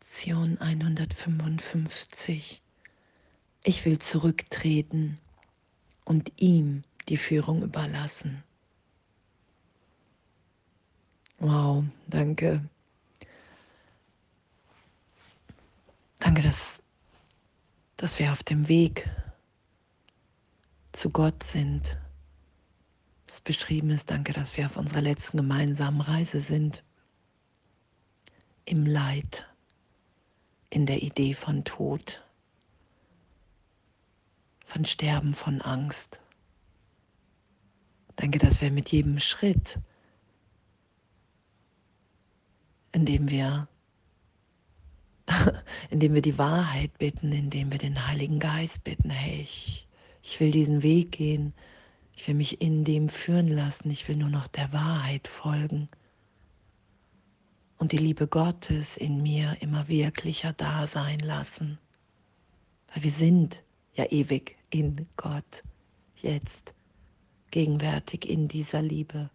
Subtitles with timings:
[0.00, 2.62] Lektion 155.
[3.64, 5.18] Ich will zurücktreten
[6.06, 8.42] und ihm die Führung überlassen.
[11.38, 12.66] Wow, danke.
[16.18, 16.82] Danke, dass,
[17.98, 19.06] dass wir auf dem Weg
[20.92, 21.98] zu Gott sind.
[23.26, 26.82] Es beschrieben ist, danke, dass wir auf unserer letzten gemeinsamen Reise sind.
[28.64, 29.49] Im Leid,
[30.70, 32.24] in der Idee von Tod,
[34.64, 36.20] von Sterben, von Angst.
[38.16, 39.80] Danke, dass wir mit jedem Schritt,
[42.92, 43.68] in dem wir,
[45.90, 49.88] indem wir die Wahrheit bitten, indem wir den Heiligen Geist bitten, hey, ich,
[50.22, 51.52] ich will diesen Weg gehen,
[52.16, 55.88] ich will mich in dem führen lassen, ich will nur noch der Wahrheit folgen
[57.80, 61.78] und die Liebe Gottes in mir immer wirklicher da sein lassen.
[62.92, 65.64] Weil wir sind ja ewig in Gott,
[66.14, 66.74] jetzt,
[67.50, 69.30] gegenwärtig in dieser Liebe.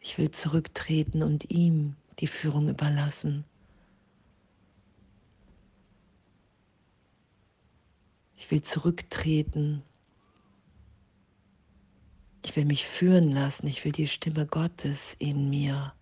[0.00, 3.44] Ich will zurücktreten und ihm die Führung überlassen.
[8.34, 9.84] Ich will zurücktreten
[12.48, 15.92] ich will mich führen lassen, ich will die Stimme Gottes in mir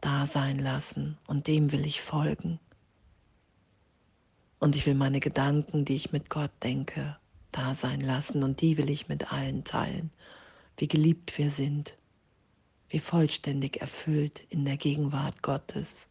[0.00, 1.18] da sein lassen.
[1.28, 2.58] Und dem will ich folgen.
[4.58, 7.16] Und ich will meine Gedanken, die ich mit Gott denke,
[7.52, 8.42] da sein lassen.
[8.42, 10.10] Und die will ich mit allen teilen,
[10.78, 11.96] wie geliebt wir sind,
[12.88, 16.08] wie vollständig erfüllt in der Gegenwart Gottes,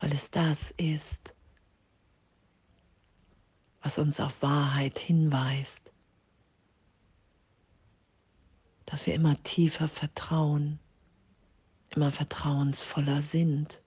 [0.00, 1.34] weil es das ist,
[3.82, 5.92] was uns auf Wahrheit hinweist
[8.88, 10.78] dass wir immer tiefer vertrauen,
[11.90, 13.82] immer vertrauensvoller sind,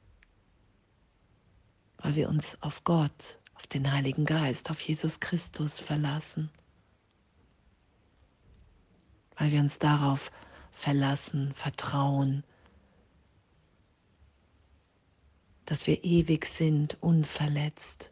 [1.97, 6.51] weil wir uns auf Gott, auf den Heiligen Geist, auf Jesus Christus verlassen,
[9.37, 10.31] weil wir uns darauf
[10.71, 12.43] verlassen, vertrauen,
[15.65, 18.11] dass wir ewig sind, unverletzt,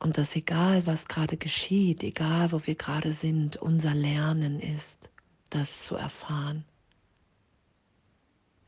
[0.00, 5.10] und dass egal, was gerade geschieht, egal, wo wir gerade sind, unser Lernen ist,
[5.50, 6.64] das zu erfahren.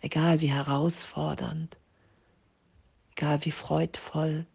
[0.01, 1.79] Egal wie herausfordernd,
[3.13, 4.47] egal wie freudvoll,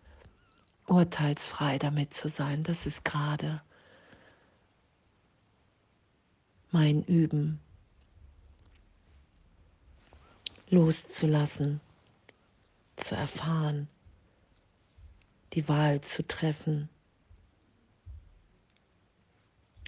[0.85, 3.61] urteilsfrei damit zu sein, das ist gerade
[6.69, 7.59] mein Üben,
[10.69, 11.81] loszulassen,
[12.97, 13.87] zu erfahren
[15.57, 16.87] die Wahl zu treffen,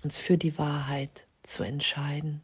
[0.04, 2.42] uns für die Wahrheit zu entscheiden,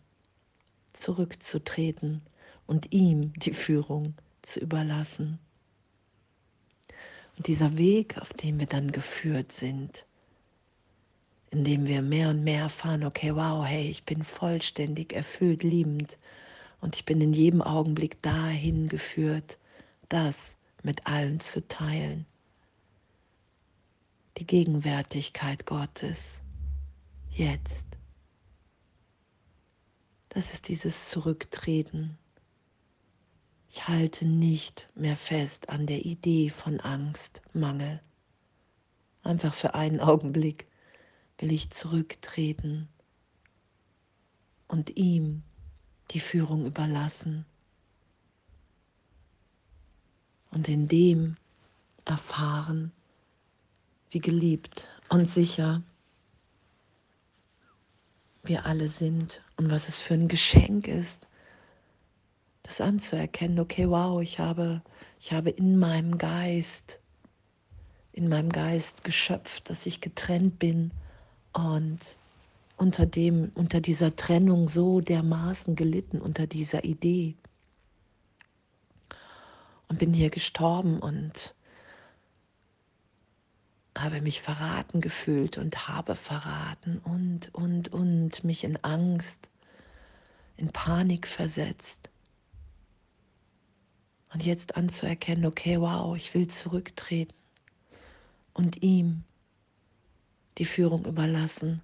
[0.94, 2.22] zurückzutreten
[2.68, 5.40] und ihm die Führung zu überlassen.
[7.36, 10.06] Und dieser Weg, auf dem wir dann geführt sind,
[11.50, 16.20] in dem wir mehr und mehr erfahren, okay, wow, hey, ich bin vollständig erfüllt, liebend.
[16.80, 19.58] Und ich bin in jedem Augenblick dahin geführt,
[20.10, 22.28] das mit allen zu teilen
[24.46, 26.44] die Gegenwärtigkeit Gottes
[27.30, 27.88] jetzt.
[30.30, 32.18] Das ist dieses Zurücktreten.
[33.70, 38.00] Ich halte nicht mehr fest an der Idee von Angst, Mangel.
[39.24, 40.68] Einfach für einen Augenblick
[41.40, 42.88] will ich zurücktreten
[44.68, 45.42] und ihm
[46.12, 47.46] die Führung überlassen.
[50.52, 51.36] Und in dem
[52.06, 52.92] erfahren,
[54.16, 55.84] wie geliebt und sicher
[58.44, 61.28] wir alle sind und was es für ein Geschenk ist,
[62.64, 64.82] das anzuerkennen, okay, wow, ich habe,
[65.20, 67.02] ich habe in meinem Geist,
[68.14, 70.92] in meinem Geist geschöpft, dass ich getrennt bin
[71.52, 72.16] und
[72.78, 77.36] unter dem, unter dieser Trennung so dermaßen gelitten, unter dieser Idee.
[79.90, 81.55] Und bin hier gestorben und
[83.98, 89.50] habe mich verraten gefühlt und habe verraten und, und, und mich in Angst,
[90.58, 92.10] in Panik versetzt.
[94.34, 97.34] Und jetzt anzuerkennen, okay, wow, ich will zurücktreten
[98.54, 99.24] und ihm
[100.58, 101.82] die Führung überlassen.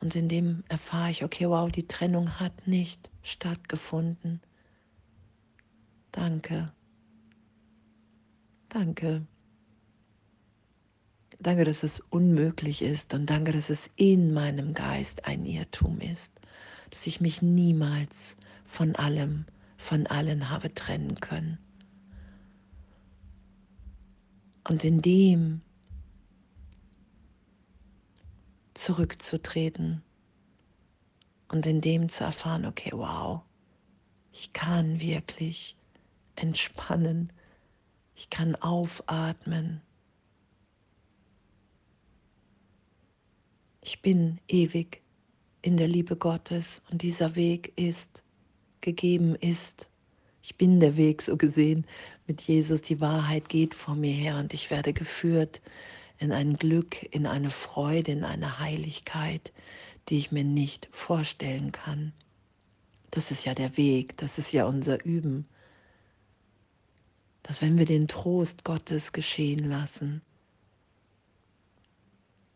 [0.00, 4.40] Und in dem erfahre ich, okay, wow, die Trennung hat nicht stattgefunden.
[6.10, 6.72] Danke.
[8.68, 9.26] Danke.
[11.42, 16.34] Danke, dass es unmöglich ist und danke, dass es in meinem Geist ein Irrtum ist.
[16.90, 19.46] dass ich mich niemals von allem,
[19.76, 21.58] von allen habe trennen können.
[24.68, 25.62] Und in dem
[28.74, 30.02] zurückzutreten
[31.48, 33.42] und in dem zu erfahren, okay, wow,
[34.32, 35.76] ich kann wirklich
[36.36, 37.32] entspannen,
[38.14, 39.80] ich kann aufatmen.
[43.82, 45.02] Ich bin ewig
[45.62, 48.22] in der Liebe Gottes und dieser Weg ist
[48.80, 49.90] gegeben ist.
[50.42, 51.86] Ich bin der Weg so gesehen
[52.26, 52.82] mit Jesus.
[52.82, 55.60] Die Wahrheit geht vor mir her und ich werde geführt
[56.18, 59.52] in ein Glück, in eine Freude, in eine Heiligkeit,
[60.08, 62.12] die ich mir nicht vorstellen kann.
[63.10, 65.46] Das ist ja der Weg, das ist ja unser Üben.
[67.42, 70.22] Dass wenn wir den Trost Gottes geschehen lassen,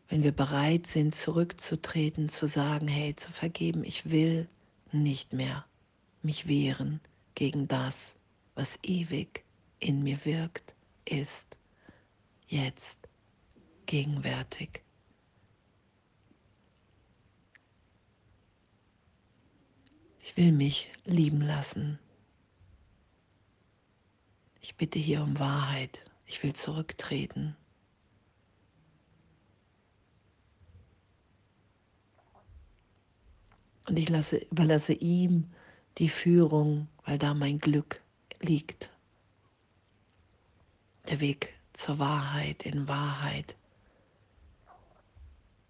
[0.09, 4.49] wenn wir bereit sind, zurückzutreten, zu sagen, hey, zu vergeben, ich will
[4.93, 5.65] nicht mehr
[6.23, 7.01] mich wehren
[7.35, 8.17] gegen das,
[8.55, 9.45] was ewig
[9.81, 10.75] in mir wirkt,
[11.05, 11.57] ist
[12.47, 12.99] jetzt
[13.87, 14.83] gegenwärtig.
[20.21, 21.99] Ich will mich lieben lassen.
[24.61, 26.11] Ich bitte hier um Wahrheit.
[26.25, 27.57] Ich will zurücktreten.
[33.87, 35.51] Und ich lasse, überlasse ihm
[35.99, 38.03] die Führung, weil da mein Glück
[38.41, 38.91] liegt.
[41.09, 43.57] Der Weg zur Wahrheit in Wahrheit,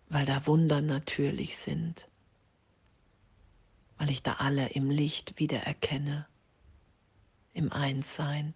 [0.08, 2.08] weil da Wunder natürlich sind,
[3.98, 6.26] weil ich da alle im Licht wiedererkenne,
[7.52, 8.54] im Einssein,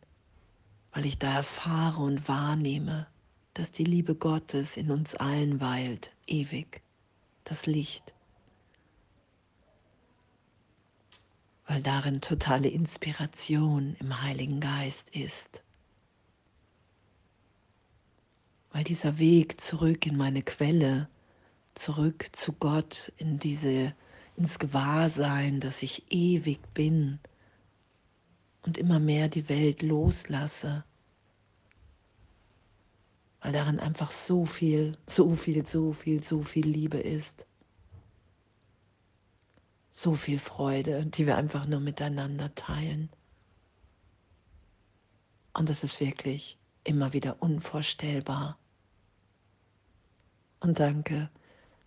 [0.93, 3.09] weil ich da erfahre und wahrnehme,
[3.55, 6.83] dass die Liebe Gottes in uns allen weilt, ewig,
[7.45, 8.15] das Licht.
[11.69, 15.63] Weil darin totale Inspiration im Heiligen Geist ist.
[18.73, 21.09] Weil dieser Weg zurück in meine Quelle,
[21.75, 23.95] zurück zu Gott, in diese,
[24.37, 27.19] ins Gewahrsein, dass ich ewig bin
[28.63, 30.85] und immer mehr die Welt loslasse,
[33.43, 37.48] weil darin einfach so viel, so viel, so viel, so viel Liebe ist
[39.99, 43.11] so viel Freude, die wir einfach nur miteinander teilen.
[45.55, 48.57] Und es ist wirklich immer wieder unvorstellbar.
[50.61, 51.29] Und danke,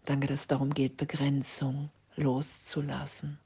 [0.03, 3.39] danke, dass es darum geht, Begrenzung loszulassen.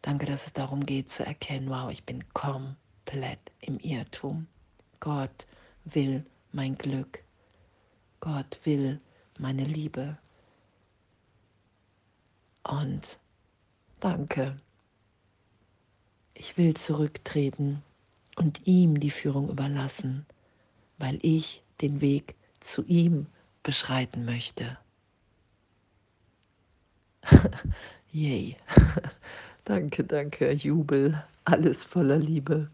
[0.00, 4.46] Danke, dass es darum geht zu erkennen, wow, ich bin komplett im Irrtum.
[5.00, 5.48] Gott
[5.84, 7.24] will mein Glück.
[8.20, 9.00] Gott will
[9.40, 10.18] meine Liebe.
[12.64, 13.18] Und
[14.00, 14.58] danke.
[16.34, 17.82] Ich will zurücktreten
[18.36, 20.26] und ihm die Führung überlassen,
[20.98, 23.26] weil ich den Weg zu ihm
[23.62, 24.78] beschreiten möchte.
[28.12, 28.56] Yay.
[29.64, 32.70] danke, danke, Jubel, alles voller Liebe.